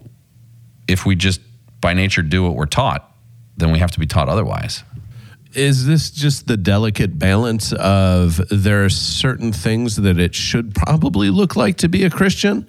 [0.88, 1.40] if we just
[1.80, 3.09] by nature do what we're taught,
[3.60, 4.82] then we have to be taught otherwise.
[5.54, 11.28] Is this just the delicate balance of there are certain things that it should probably
[11.30, 12.68] look like to be a Christian,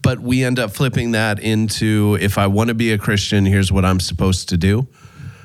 [0.00, 3.70] but we end up flipping that into if I want to be a Christian, here's
[3.70, 4.86] what I'm supposed to do?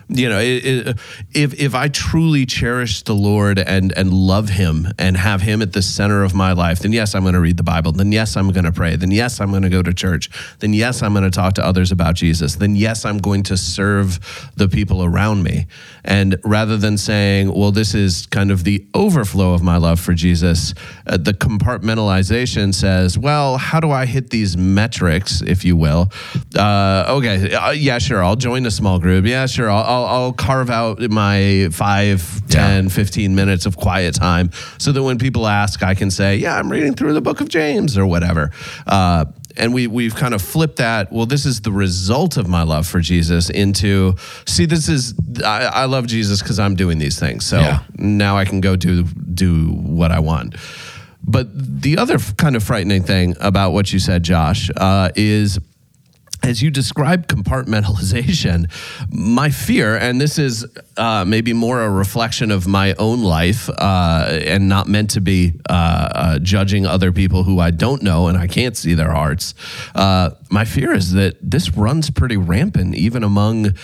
[0.09, 0.97] You know, it, it,
[1.33, 5.73] if if I truly cherish the Lord and and love Him and have Him at
[5.73, 7.91] the center of my life, then yes, I'm going to read the Bible.
[7.91, 8.95] Then yes, I'm going to pray.
[8.95, 10.29] Then yes, I'm going to go to church.
[10.59, 12.55] Then yes, I'm going to talk to others about Jesus.
[12.55, 15.67] Then yes, I'm going to serve the people around me.
[16.03, 20.13] And rather than saying, well, this is kind of the overflow of my love for
[20.13, 20.73] Jesus,
[21.05, 26.11] uh, the compartmentalization says, well, how do I hit these metrics, if you will?
[26.55, 29.25] Uh, okay, uh, yeah, sure, I'll join a small group.
[29.25, 32.89] Yeah, sure, I'll, I'll, I'll carve out my 5, 10, Yeah.
[32.89, 36.71] 15 minutes of quiet time so that when people ask, I can say, yeah, I'm
[36.71, 38.51] reading through the book of James or whatever.
[38.87, 39.25] Uh,
[39.57, 41.11] and we, we've kind of flipped that.
[41.11, 45.65] Well, this is the result of my love for Jesus into, see, this is, I,
[45.65, 47.45] I love Jesus because I'm doing these things.
[47.45, 47.79] So Yeah.
[47.97, 50.55] now I can go do, do what I want.
[51.21, 55.59] But the other kind of frightening thing about what you said, Josh, uh, is
[56.43, 58.69] as you describe compartmentalization,
[59.11, 60.65] my fear, and this is
[60.97, 65.53] uh, maybe more a reflection of my own life uh, and not meant to be
[65.69, 69.53] uh, uh, judging other people who I don't know and I can't see their hearts.
[69.93, 73.75] Uh, my fear is that this runs pretty rampant, even among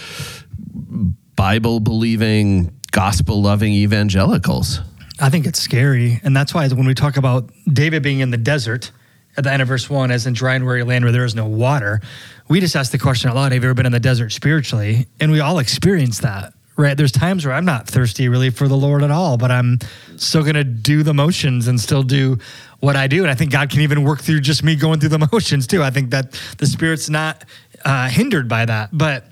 [1.36, 4.80] Bible believing, gospel loving evangelicals.
[5.20, 6.20] I think it's scary.
[6.24, 8.92] And that's why when we talk about David being in the desert
[9.38, 11.36] at the end of verse one, as in dry and weary land where there is
[11.36, 12.02] no water,
[12.48, 15.08] we just ask the question out loud Have you ever been in the desert spiritually?
[15.20, 16.96] And we all experience that, right?
[16.96, 19.80] There's times where I'm not thirsty really for the Lord at all, but I'm
[20.18, 22.38] still going to do the motions and still do
[22.80, 23.24] what I do.
[23.24, 25.84] And I think God can even work through just me going through the motions too.
[25.84, 27.46] I think that the Spirit's not
[27.84, 28.90] uh, hindered by that.
[28.92, 29.26] But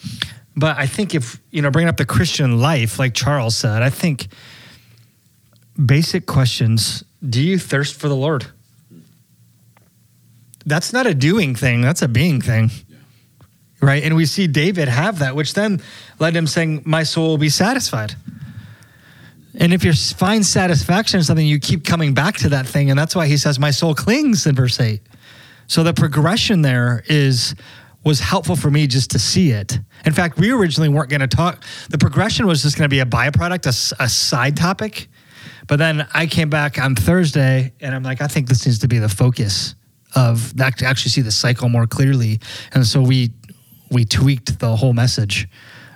[0.56, 3.90] but I think if, you know, bringing up the Christian life, like Charles said, I
[3.90, 4.28] think
[5.84, 8.46] basic questions do you thirst for the lord
[10.66, 12.70] that's not a doing thing that's a being thing
[13.84, 15.82] right and we see david have that which then
[16.20, 18.16] led him saying my soul will be satisfied
[19.56, 22.98] and if you find satisfaction in something you keep coming back to that thing and
[22.98, 25.02] that's why he says my soul clings in verse 8
[25.68, 27.56] so the progression there is
[28.04, 29.80] was helpful for me just to see it.
[30.06, 31.64] In fact, we originally weren't going to talk.
[31.90, 35.08] The progression was just going to be a byproduct, a side topic.
[35.68, 38.88] But then I came back on Thursday, and I'm like, I think this needs to
[38.88, 39.76] be the focus
[40.16, 42.40] of that to actually see the cycle more clearly.
[42.74, 43.32] And so we
[43.94, 45.48] we tweaked the whole message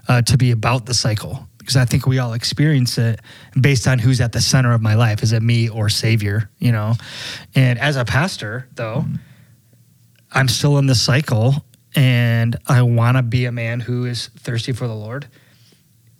[0.07, 3.19] uh, to be about the cycle because I think we all experience it
[3.59, 5.21] based on who's at the center of my life.
[5.21, 6.49] Is it me or Savior?
[6.59, 6.93] You know,
[7.55, 9.05] and as a pastor, though.
[10.31, 11.55] I'm still in this cycle
[11.95, 15.27] and I want to be a man who is thirsty for the Lord.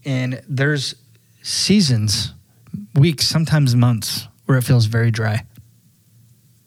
[0.06, 0.96] And there's
[1.44, 2.34] seasons,
[2.96, 5.46] weeks, sometimes months where it feels very dry.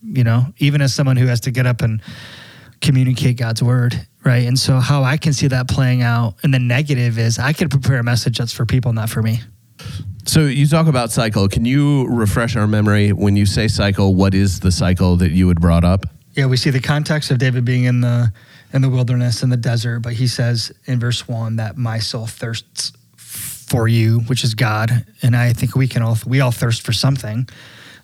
[0.03, 2.03] You know, even as someone who has to get up and
[2.81, 4.46] communicate God's word, right?
[4.46, 7.70] And so, how I can see that playing out in the negative is I could
[7.70, 9.40] prepare a message that's for people, not for me.
[10.26, 11.48] So you talk about cycle.
[11.48, 14.14] Can you refresh our memory when you say cycle?
[14.14, 16.04] What is the cycle that you had brought up?
[16.35, 18.33] Yeah, we see the context of David being in the
[18.72, 22.26] in the wilderness in the desert, but he says in verse one that my soul
[22.26, 26.83] thirsts for you, which is God, and I think we can all we all thirst
[26.83, 27.48] for something.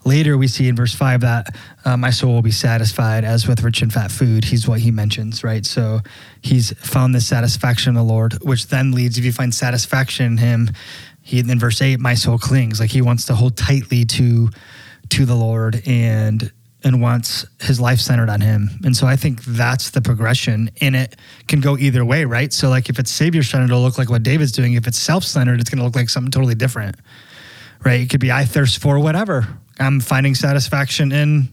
[0.06, 3.64] Later, we see in verse five that uh, my soul will be satisfied as with
[3.64, 4.44] rich and fat food.
[4.44, 5.66] He's what he mentions, right?
[5.66, 5.98] So
[6.42, 10.36] he's found this satisfaction in the Lord, which then leads, if you find satisfaction in
[10.38, 10.70] him,
[11.22, 14.48] he in verse eight, my soul clings, like he wants to hold tightly to
[15.10, 16.52] to the Lord and
[16.84, 18.70] and wants his life centered on him.
[18.84, 21.16] And so I think that's the progression and it
[21.48, 22.52] can go either way, right?
[22.52, 24.74] So like if it's savior centered, it'll look like what David's doing.
[24.74, 26.94] If it's self-centered, it's going to look like something totally different.
[27.84, 28.00] Right?
[28.00, 29.46] It could be I thirst for whatever.
[29.78, 31.48] I'm finding satisfaction in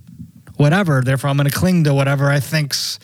[0.56, 1.02] whatever.
[1.02, 3.00] Therefore I'm going to cling to whatever I think's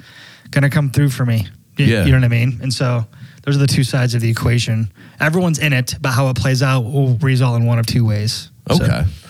[0.51, 1.47] going to come through for me.
[1.77, 2.05] You, Yeah.
[2.05, 2.59] you know what I mean?
[2.61, 3.05] And so
[3.43, 4.91] those are the two sides of the equation.
[5.19, 8.51] Everyone's in it, but how it plays out will result in one of two ways.
[8.69, 8.85] Okay.
[8.85, 9.28] So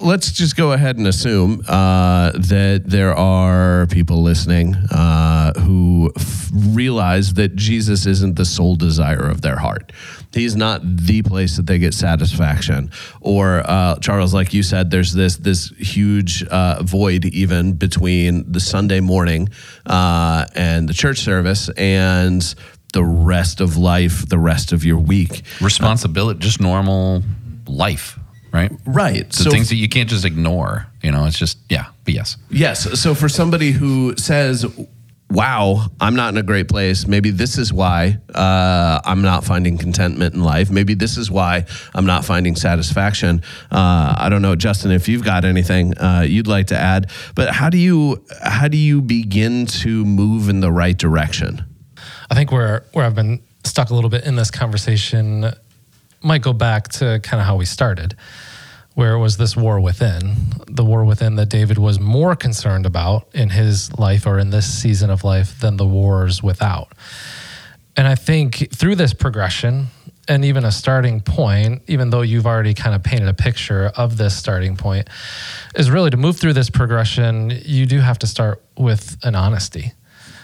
[0.00, 6.50] let's just go ahead and assume uh, that there are people listening uh, who f-
[6.52, 9.92] realize that Jesus isn't the sole desire of their heart.
[10.32, 12.90] He's not the place that they get satisfaction.
[13.20, 18.60] Or uh, Charles, like you said, there's this this huge uh, void even between the
[18.60, 19.48] Sunday morning
[19.86, 22.54] uh, and the church service and
[22.92, 25.42] the rest of life, the rest of your week.
[25.60, 27.22] Responsibility, just normal
[27.66, 28.18] life,
[28.52, 28.72] right?
[28.84, 29.28] Right.
[29.30, 30.86] The things that you can't just ignore.
[31.02, 31.86] You know, it's just yeah.
[32.04, 33.00] But yes, Yes.
[33.00, 34.66] So for somebody who says,
[35.30, 37.06] "Wow, I'm not in a great place.
[37.06, 40.70] Maybe this is why uh, I'm not finding contentment in life.
[40.70, 45.24] Maybe this is why I'm not finding satisfaction." Uh, I don't know, Justin, if you've
[45.24, 47.10] got anything uh, you'd like to add.
[47.34, 51.64] But how do you how do you begin to move in the right direction?
[52.30, 55.52] I think where where I've been stuck a little bit in this conversation
[56.22, 58.14] might go back to kind of how we started,
[58.94, 60.34] where it was this war within,
[60.66, 64.66] the war within that David was more concerned about in his life or in this
[64.66, 66.92] season of life than the wars without.
[67.96, 69.88] And I think through this progression
[70.28, 74.16] and even a starting point, even though you've already kind of painted a picture of
[74.16, 75.08] this starting point,
[75.74, 79.92] is really to move through this progression, you do have to start with an honesty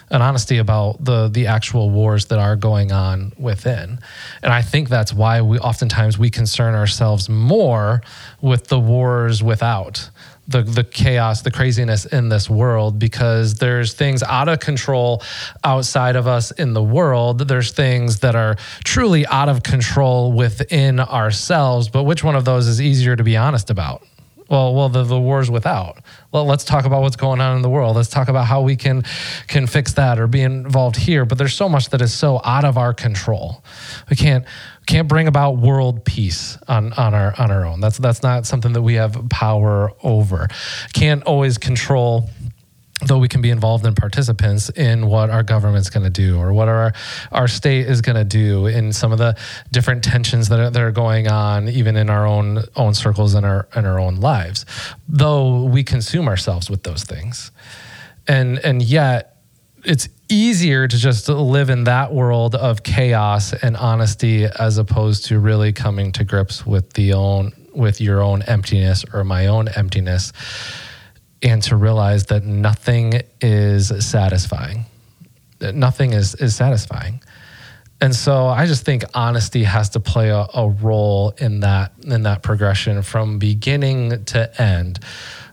[0.09, 3.99] an honesty about the the actual wars that are going on within.
[4.41, 8.01] And I think that's why we oftentimes we concern ourselves more
[8.41, 10.09] with the wars without
[10.47, 15.21] the the chaos, the craziness in this world because there's things out of control
[15.63, 17.47] outside of us in the world.
[17.47, 22.67] There's things that are truly out of control within ourselves, but which one of those
[22.67, 24.03] is easier to be honest about?
[24.49, 25.99] Well, well, the, the wars without.
[26.31, 27.95] Well, let's talk about what's going on in the world.
[27.95, 29.03] Let's talk about how we can
[29.47, 31.25] can fix that or be involved here.
[31.25, 33.63] But there's so much that is so out of our control.
[34.09, 34.45] We can't
[34.85, 37.81] can't bring about world peace on, on our on our own.
[37.81, 40.47] That's that's not something that we have power over.
[40.93, 42.29] Can't always control
[43.05, 46.51] though we can be involved in participants in what our government's going to do or
[46.51, 46.93] what our
[47.31, 49.37] our state is going to do in some of the
[49.71, 53.45] different tensions that are, that are going on even in our own own circles and
[53.45, 54.65] our in our own lives.
[55.07, 57.51] Though we consume ourselves with those things.
[58.27, 59.37] And and yet
[59.83, 65.39] it's easier to just live in that world of chaos and honesty as opposed to
[65.39, 70.33] really coming to grips with the own with your own emptiness or my own emptiness
[71.43, 74.85] and to realize that nothing is satisfying.
[75.61, 77.21] Nothing is, is satisfying.
[77.99, 82.23] And so I just think honesty has to play a, a role in that in
[82.23, 84.99] that progression from beginning to end.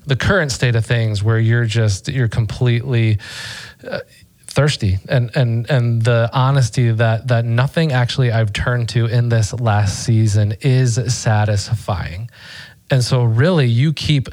[0.07, 3.19] The current state of things where you're just you're completely
[3.89, 4.01] uh,
[4.47, 9.55] thirsty and and and the honesty that that nothing actually I've turned to in this
[9.55, 12.31] last season is satisfying.
[12.91, 14.29] And so really you keep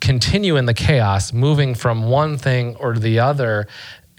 [0.00, 3.66] continue in the chaos, moving from one thing or the other,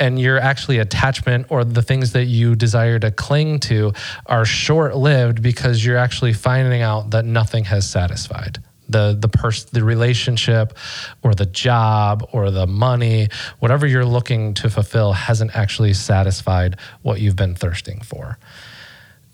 [0.02, 3.94] and your actually attachment or the things that you desire to cling to
[4.26, 8.58] are short lived because you're actually finding out that nothing has satisfied.
[8.90, 10.76] The the person the relationship
[11.22, 17.22] or the job or the money, whatever you're looking to fulfill hasn't actually satisfied what
[17.22, 18.38] you've been thirsting for.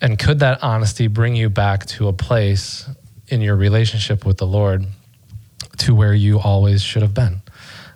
[0.01, 2.87] And could that honesty bring you back to a place
[3.29, 4.85] in your relationship with the Lord
[5.79, 7.41] to where you always should have been.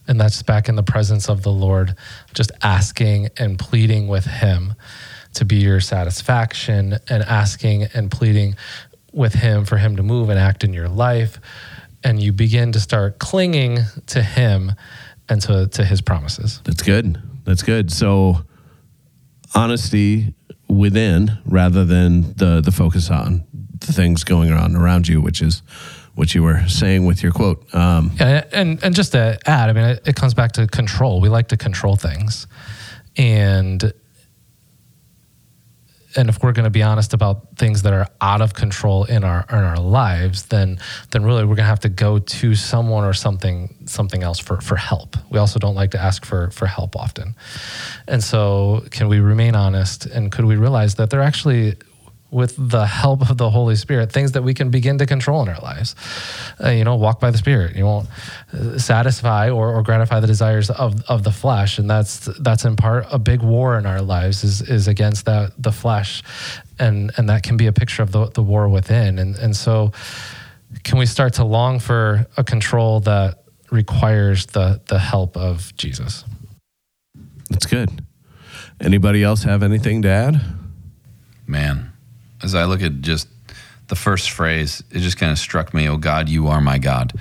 [0.08, 1.96] And that's back in the presence of the Lord,
[2.34, 4.74] just asking and pleading with Him
[5.36, 8.56] to be your satisfaction and asking and pleading
[9.14, 11.40] with Him for Him to move and act in your life.
[12.04, 14.74] And you begin to start clinging to Him
[15.30, 16.62] and to, to His promises.
[16.66, 17.22] That's good.
[17.46, 17.92] That's good.
[17.92, 18.44] So
[19.54, 20.34] honesty
[20.68, 23.44] within rather than the the focus on
[23.80, 25.62] the things going on around you, which is
[26.22, 27.74] what you were saying with your quote.
[27.74, 31.20] Um, and and just to add, I mean, it, it comes back to control.
[31.20, 32.46] We like to control things,
[33.18, 33.92] and
[36.16, 39.24] and if we're going to be honest about things that are out of control in
[39.24, 40.78] our in our lives, then
[41.10, 44.62] then really we're going to have to go to someone or something something else for
[44.62, 45.18] for help.
[45.32, 47.34] We also don't like to ask for for help often,
[48.08, 51.78] and so can we remain honest and could we realize that there actually
[52.32, 55.50] with the help of the Holy Spirit, things that we can begin to control in
[55.50, 55.96] our lives.
[56.64, 57.76] Uh, you know, walk by the Spirit.
[57.76, 58.08] You won't
[58.54, 62.76] uh, satisfy or, or gratify the desires of, of the flesh, and that's that's in
[62.78, 66.24] part a big war in our lives is is against that the flesh,
[66.80, 69.20] and and that can be a picture of the the war within.
[69.20, 69.92] And and so,
[70.84, 76.24] can we start to long for a control that requires the the help of Jesus?
[77.50, 77.90] that's good.
[78.80, 80.42] Anybody else have anything to add?
[81.52, 81.91] man,
[82.44, 83.28] as I look at just
[83.88, 87.14] the first phrase, it just kind of struck me, oh God, you are my God.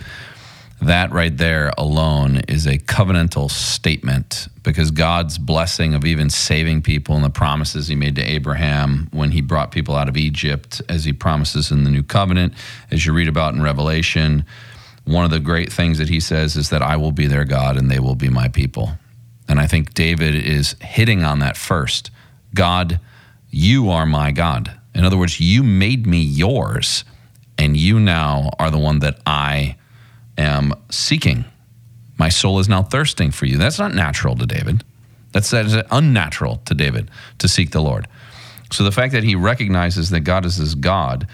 [0.83, 7.14] That right there alone is a covenantal statement because God's blessing of even saving people
[7.16, 11.05] and the promises he made to Abraham when he brought people out of Egypt, as
[11.05, 12.55] he promises in the new covenant,
[12.91, 14.47] as you read about in Revelation,
[15.05, 17.77] one of the great things that he says is that I will be their God
[17.77, 18.93] and they will be my people.
[19.49, 22.11] And I think David is hitting on that first.
[22.55, 23.01] God,
[23.51, 24.80] you are my God.
[24.95, 27.05] In other words, you made me yours,
[27.59, 29.76] and you now are the one that I
[30.36, 31.45] am seeking.
[32.18, 33.57] My soul is now thirsting for you.
[33.57, 34.84] That's not natural to David.
[35.32, 38.09] That's, that is unnatural to David to seek the Lord.
[38.72, 41.26] So the fact that he recognizes that God is his God,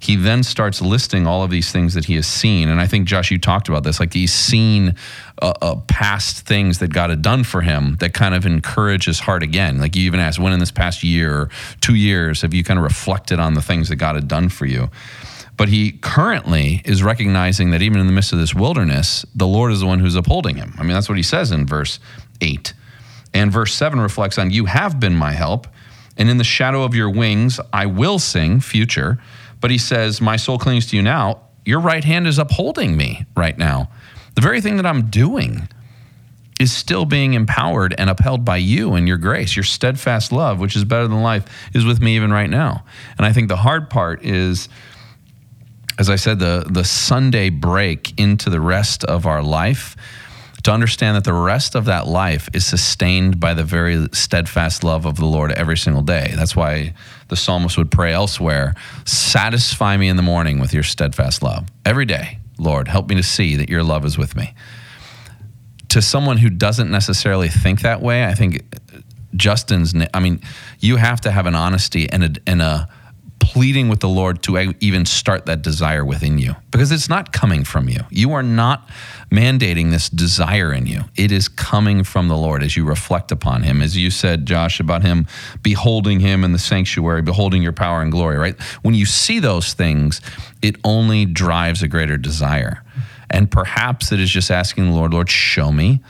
[0.00, 2.68] he then starts listing all of these things that he has seen.
[2.68, 3.98] And I think, Josh, you talked about this.
[4.00, 4.94] Like he's seen
[5.42, 9.20] uh, uh, past things that God had done for him that kind of encourage his
[9.20, 9.80] heart again.
[9.80, 12.84] Like you even asked, when in this past year two years have you kind of
[12.84, 14.90] reflected on the things that God had done for you?
[15.56, 19.72] But he currently is recognizing that even in the midst of this wilderness, the Lord
[19.72, 20.72] is the one who's upholding him.
[20.78, 21.98] I mean, that's what he says in verse
[22.40, 22.72] 8.
[23.34, 25.66] And verse 7 reflects on, You have been my help,
[26.16, 29.18] and in the shadow of your wings I will sing, future.
[29.60, 31.42] But he says, My soul clings to you now.
[31.64, 33.90] Your right hand is upholding me right now.
[34.34, 35.68] The very thing that I'm doing
[36.60, 39.54] is still being empowered and upheld by you and your grace.
[39.54, 41.44] Your steadfast love, which is better than life,
[41.74, 42.84] is with me even right now.
[43.16, 44.68] And I think the hard part is
[45.98, 49.96] as I said, the, the Sunday break into the rest of our life,
[50.62, 55.06] to understand that the rest of that life is sustained by the very steadfast love
[55.06, 56.32] of the Lord every single day.
[56.36, 56.94] That's why
[57.28, 58.74] the psalmist would pray elsewhere
[59.04, 61.68] Satisfy me in the morning with your steadfast love.
[61.84, 64.54] Every day, Lord, help me to see that your love is with me.
[65.90, 68.64] To someone who doesn't necessarily think that way, I think
[69.34, 70.40] Justin's, I mean,
[70.80, 72.88] you have to have an honesty and a, and a
[73.52, 77.64] pleading with the Lord to even start that desire within you because it's not coming
[77.64, 78.00] from you.
[78.10, 78.86] You are not
[79.32, 81.04] mandating this desire in you.
[81.16, 83.80] It is coming from the Lord as you reflect upon Him.
[83.80, 85.26] As you said, Josh, about Him
[85.62, 88.60] beholding Him in the sanctuary, beholding your power and glory, right?
[88.82, 90.20] When you see those things,
[90.60, 92.84] it only drives a greater desire.
[93.30, 96.00] And perhaps it is just asking the Lord, Lord, show me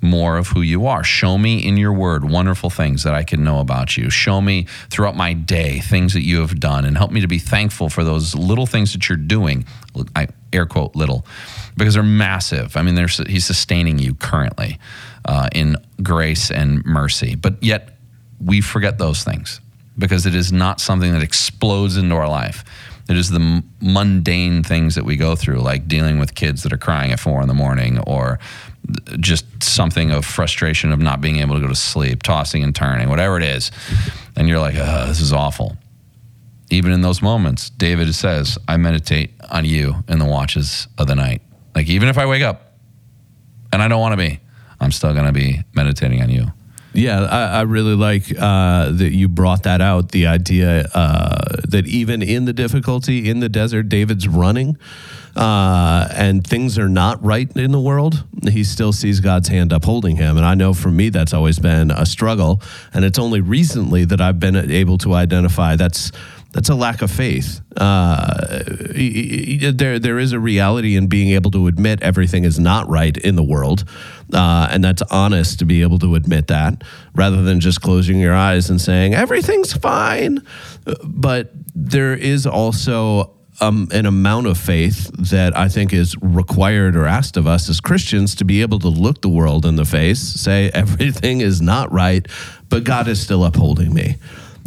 [0.00, 1.02] more of who you are.
[1.02, 4.10] Show me in your word wonderful things that I can know about you.
[4.10, 7.38] Show me throughout my day things that you have done and help me to be
[7.38, 9.66] thankful for those little things that you're doing.
[10.14, 11.26] I air quote little
[11.76, 12.76] because they're massive.
[12.76, 12.96] I mean,
[13.26, 14.78] he's sustaining you currently
[15.24, 17.34] uh, in grace and mercy.
[17.34, 17.98] But yet
[18.40, 19.60] we forget those things
[19.96, 22.64] because it is not something that explodes into our life.
[23.08, 26.78] It is the mundane things that we go through, like dealing with kids that are
[26.78, 28.38] crying at four in the morning or
[28.88, 32.74] uh, just something of frustration of not being able to go to sleep, tossing and
[32.76, 33.70] turning, whatever it is.
[34.36, 35.76] And you're like, this is awful.
[36.70, 41.14] Even in those moments, David says, I meditate on you in the watches of the
[41.14, 41.40] night.
[41.74, 42.74] Like, even if I wake up
[43.72, 44.38] and I don't want to be,
[44.80, 46.52] I'm still going to be meditating on you.
[46.98, 50.10] Yeah, I, I really like uh, that you brought that out.
[50.10, 54.76] The idea uh, that even in the difficulty in the desert, David's running
[55.36, 60.16] uh, and things are not right in the world, he still sees God's hand upholding
[60.16, 60.36] him.
[60.36, 62.60] And I know for me, that's always been a struggle.
[62.92, 66.10] And it's only recently that I've been able to identify that's
[66.52, 67.60] that's a lack of faith.
[67.76, 73.16] Uh, there, there is a reality in being able to admit everything is not right
[73.16, 73.84] in the world,
[74.32, 76.82] uh, and that's honest to be able to admit that,
[77.14, 80.42] rather than just closing your eyes and saying everything's fine.
[81.04, 87.06] But there is also um, an amount of faith that I think is required or
[87.06, 90.20] asked of us as Christians to be able to look the world in the face,
[90.20, 92.26] say everything is not right,
[92.68, 94.16] but God is still upholding me.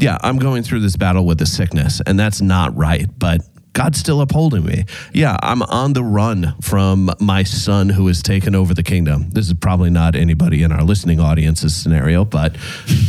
[0.01, 3.41] Yeah, I'm going through this battle with a sickness, and that's not right, but
[3.73, 4.85] God's still upholding me.
[5.13, 9.29] Yeah, I'm on the run from my son who has taken over the kingdom.
[9.29, 12.57] This is probably not anybody in our listening audience's scenario, but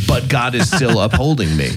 [0.07, 1.71] but God is still upholding me.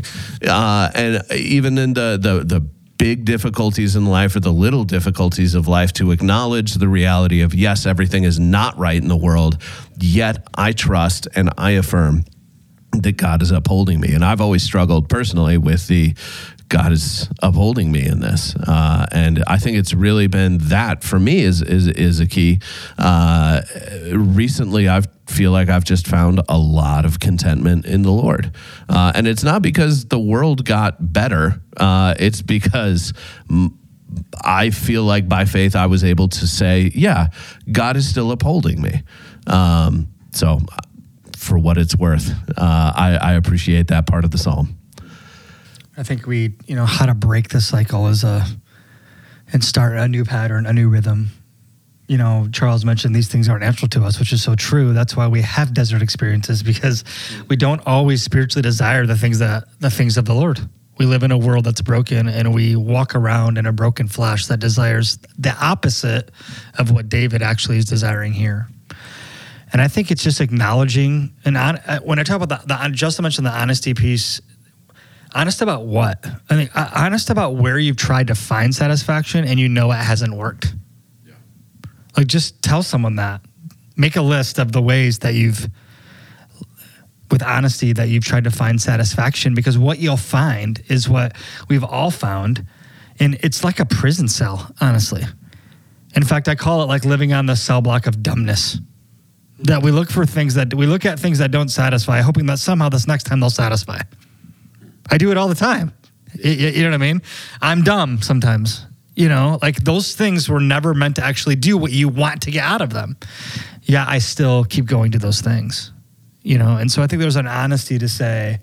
[0.46, 2.60] Uh, and even in the the the
[2.98, 7.54] big difficulties in life or the little difficulties of life to acknowledge the reality of
[7.54, 9.60] yes, everything is not right in the world,
[9.98, 12.24] yet I trust and I affirm
[13.02, 14.12] that God is upholding me.
[14.12, 16.14] And I've always struggled personally with the
[16.68, 21.18] God is upholding me in this, uh, and I think it's really been that for
[21.18, 22.60] me is is is a key.
[22.98, 23.62] Uh,
[24.12, 28.50] recently, I feel like I've just found a lot of contentment in the Lord,
[28.88, 31.60] uh, and it's not because the world got better.
[31.76, 33.12] Uh, it's because.
[33.48, 33.78] M-
[34.42, 37.26] I feel like by faith I was able to say, yeah,
[37.70, 39.02] God is still upholding me.
[39.46, 40.60] Um, so,
[41.46, 44.76] for what it's worth, uh, I, I appreciate that part of the psalm.
[45.96, 48.44] I think we, you know, how to break the cycle is a
[49.52, 51.28] and start a new pattern, a new rhythm.
[52.08, 54.92] You know, Charles mentioned these things aren't natural to us, which is so true.
[54.92, 57.04] That's why we have desert experiences because
[57.48, 60.60] we don't always spiritually desire the things that the things of the Lord.
[60.98, 64.46] We live in a world that's broken and we walk around in a broken flesh
[64.46, 66.30] that desires the opposite
[66.78, 68.66] of what David actually is desiring here.
[69.72, 72.90] And I think it's just acknowledging and on, uh, when I talk about the, the
[72.92, 74.40] just to mention the honesty piece,
[75.34, 76.24] honest about what?
[76.48, 79.96] I think uh, honest about where you've tried to find satisfaction and you know it
[79.96, 80.74] hasn't worked.
[81.26, 81.34] Yeah.
[82.16, 83.40] Like just tell someone that.
[83.96, 85.68] Make a list of the ways that you've
[87.30, 91.34] with honesty that you've tried to find satisfaction because what you'll find is what
[91.68, 92.64] we've all found
[93.18, 95.24] and it's like a prison cell, honestly.
[96.14, 98.78] In fact, I call it like living on the cell block of dumbness.
[99.60, 102.58] That we look for things that we look at things that don't satisfy, hoping that
[102.58, 104.00] somehow this next time they'll satisfy.
[105.10, 105.92] I do it all the time.
[106.34, 107.22] Y- y- You know what I mean?
[107.62, 108.84] I'm dumb sometimes.
[109.14, 112.50] You know, like those things were never meant to actually do what you want to
[112.50, 113.16] get out of them.
[113.84, 115.90] Yeah, I still keep going to those things.
[116.42, 118.58] You know, and so I think there's an honesty to say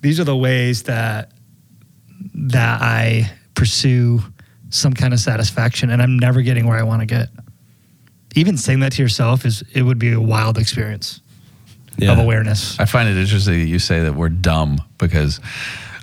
[0.00, 1.30] these are the ways that
[2.34, 4.20] that I pursue
[4.70, 7.28] some kind of satisfaction and I'm never getting where I want to get.
[8.36, 11.20] Even saying that to yourself is it would be a wild experience
[12.02, 12.78] of awareness.
[12.78, 15.40] I find it interesting that you say that we're dumb because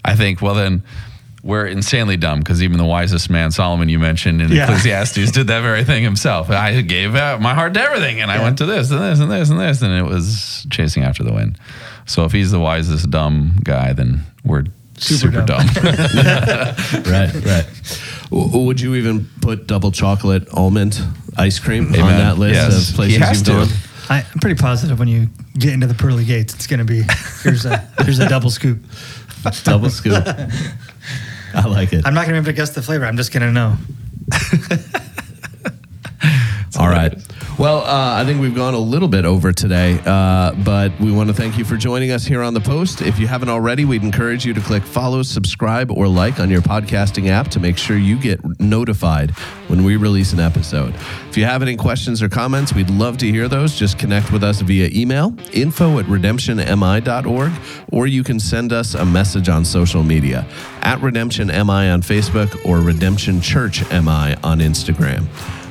[0.04, 0.84] I think, well, then
[1.44, 4.64] we're insanely dumb because even the wisest man, Solomon, you mentioned in Yeah.
[4.64, 6.50] Ecclesiastes, did that very thing himself.
[6.50, 9.30] I gave out my heart to everything and I went to this and this and
[9.30, 11.60] this and this, and it was chasing after the wind.
[12.06, 14.66] So if he's the wisest dumb guy, then we're
[15.04, 15.68] Super super, dumb.
[15.68, 15.86] dumb.
[17.06, 17.66] right, right.
[18.32, 21.02] W- Would you even put double chocolate almond
[21.38, 22.90] ice cream on that list Yes.
[22.90, 23.52] of places He has you've to.
[23.54, 23.68] gone?
[24.10, 27.04] I, I'm pretty positive when you get into the pearly gates, it's going to be
[27.42, 28.80] here's a here's a double scoop.
[29.66, 30.24] Double scoop.
[31.54, 32.06] I like it.
[32.08, 33.06] I'm not going to be able to guess the flavor.
[33.06, 33.76] I'm just going to know.
[36.80, 37.14] All right.
[37.60, 41.30] Well, uh, I think we've gone a little bit over today, uh, but we want
[41.30, 43.04] to thank you for joining us here on the post.
[43.04, 46.62] If you haven't already, we'd encourage you to click follow, subscribe, or like on your
[46.62, 49.32] podcasting app to make sure you get notified
[49.68, 50.96] when we release an episode.
[51.30, 53.76] If you have any questions or comments, we'd love to hear those.
[53.76, 57.52] Just connect with us via email, info at redemptionmi.org,
[57.92, 60.48] or you can send us a message on social media
[60.82, 65.28] at Redemption MI on Facebook or Redemption Church MI on Instagram.